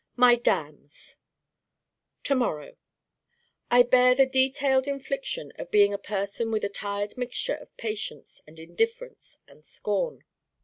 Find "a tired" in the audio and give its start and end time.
6.63-7.19